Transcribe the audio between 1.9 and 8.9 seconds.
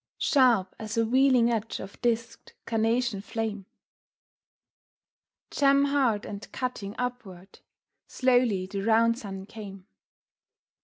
disked, carnation flame, Gem hard and cutting upward, slowly the